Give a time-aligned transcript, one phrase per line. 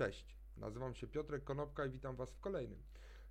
[0.00, 2.82] Cześć, nazywam się Piotrek Konopka i witam Was w kolejnym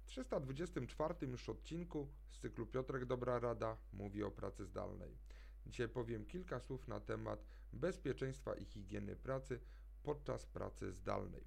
[0.06, 5.18] 324 już odcinku z cyklu Piotrek Dobra Rada mówi o pracy zdalnej.
[5.66, 9.60] Dzisiaj powiem kilka słów na temat bezpieczeństwa i higieny pracy
[10.04, 11.44] podczas pracy zdalnej.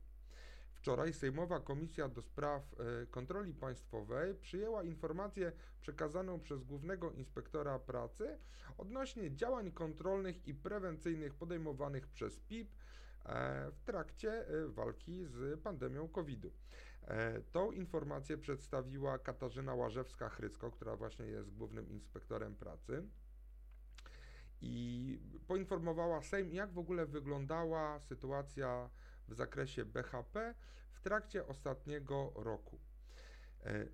[0.73, 2.63] Wczoraj Sejmowa Komisja do Spraw
[3.03, 8.39] e, Kontroli Państwowej przyjęła informację przekazaną przez Głównego Inspektora Pracy
[8.79, 12.69] odnośnie działań kontrolnych i prewencyjnych podejmowanych przez PIP
[13.73, 16.53] w trakcie e, walki z pandemią COVID-u.
[17.53, 23.03] Tą informację przedstawiła Katarzyna Łażewska-Chrycko, która właśnie jest głównym inspektorem pracy
[24.63, 28.91] i poinformowała Sejm, jak w ogóle wyglądała sytuacja
[29.29, 30.55] w zakresie BHP
[30.93, 32.79] w trakcie ostatniego roku.
[33.65, 33.87] E,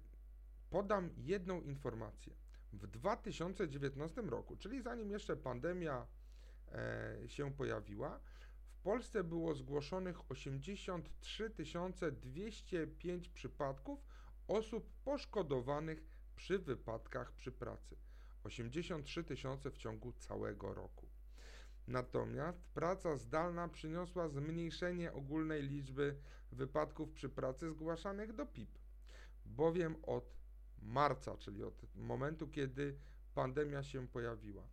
[0.71, 2.33] podam jedną informację.
[2.73, 6.07] W 2019 roku, czyli zanim jeszcze pandemia
[6.73, 8.21] e, się pojawiła,
[8.83, 11.51] Polsce było zgłoszonych 83
[12.13, 14.05] 205 przypadków
[14.49, 16.05] osób poszkodowanych
[16.37, 17.97] przy wypadkach przy pracy.
[18.45, 21.07] 83 tysiące w ciągu całego roku.
[21.87, 26.17] Natomiast praca zdalna przyniosła zmniejszenie ogólnej liczby
[26.53, 28.79] wypadków przy pracy zgłaszanych do PIP,
[29.47, 30.37] bowiem od
[30.83, 32.99] marca, czyli od momentu, kiedy
[33.35, 34.69] pandemia się pojawiła,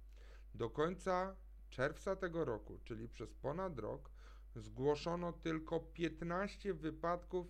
[0.56, 1.36] do końca
[1.76, 4.12] czerwca tego roku, czyli przez ponad rok,
[4.56, 7.48] zgłoszono tylko 15 wypadków,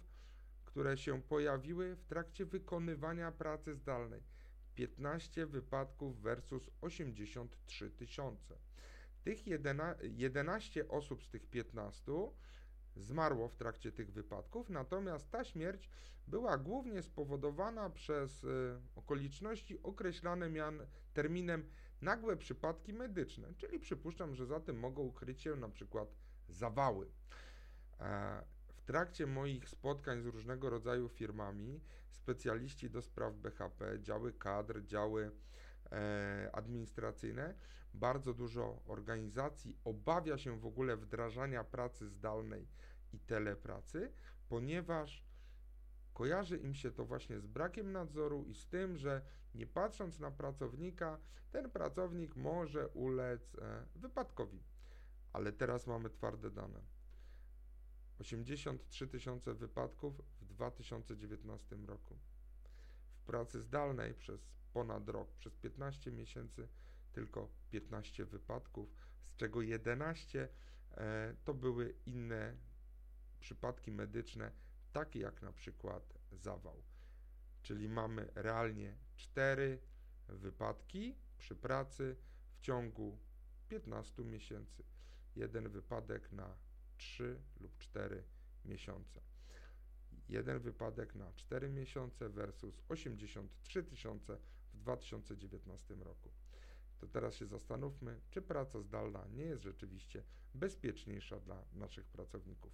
[0.66, 4.23] które się pojawiły w trakcie wykonywania pracy zdalnej.
[4.76, 8.56] 15 wypadków versus 83 tysiące.
[9.23, 9.44] Tych
[10.02, 12.12] 11 osób z tych 15
[12.95, 15.89] zmarło w trakcie tych wypadków, natomiast ta śmierć
[16.27, 20.79] była głównie spowodowana przez y, okoliczności określane mian
[21.13, 21.69] terminem
[22.01, 26.16] nagłe przypadki medyczne, czyli przypuszczam, że za tym mogą ukryć się na przykład
[26.49, 27.11] zawały.
[27.99, 28.43] E,
[28.75, 35.31] w trakcie moich spotkań z różnego rodzaju firmami, specjaliści do spraw BHP, działy kadr, działy
[36.53, 37.56] administracyjne,
[37.94, 42.68] bardzo dużo organizacji obawia się w ogóle wdrażania pracy zdalnej
[43.13, 44.12] i telepracy,
[44.50, 45.23] ponieważ
[46.13, 49.22] kojarzy im się to właśnie z brakiem nadzoru i z tym, że
[49.56, 51.19] nie patrząc na pracownika,
[51.51, 54.63] ten pracownik może ulec e, wypadkowi.
[55.34, 56.81] Ale teraz mamy twarde dane.
[58.19, 62.17] 83 tysiące wypadków w 2019 roku.
[63.13, 66.68] W pracy zdalnej przez ponad rok, przez 15 miesięcy
[67.13, 68.90] tylko 15 wypadków,
[69.28, 70.50] z czego 11
[70.91, 72.58] e, to były inne
[73.40, 74.52] przypadki medyczne,
[74.94, 76.84] takie jak na przykład zawał.
[77.62, 79.80] Czyli mamy realnie 4
[80.28, 82.16] wypadki przy pracy
[82.53, 83.19] w ciągu
[83.69, 84.84] 15 miesięcy.
[85.35, 86.58] Jeden wypadek na
[86.97, 88.24] 3 lub 4
[88.66, 89.22] miesiące.
[90.30, 94.38] Jeden wypadek na 4 miesiące versus 83 tysiące
[94.75, 96.30] w 2019 roku
[96.97, 102.74] to teraz się zastanówmy, czy praca zdalna nie jest rzeczywiście bezpieczniejsza dla naszych pracowników.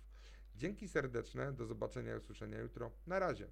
[0.55, 2.91] Dzięki serdeczne, do zobaczenia i usłyszenia jutro.
[3.07, 3.47] Na razie.